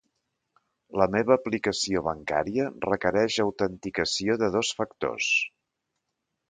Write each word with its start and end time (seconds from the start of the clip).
La 1.01 1.05
meva 1.15 1.33
aplicació 1.35 2.03
bancària 2.09 2.65
requereix 2.89 3.39
autenticació 3.47 4.43
de 4.45 4.53
dos 4.59 4.75
factors. 4.81 5.31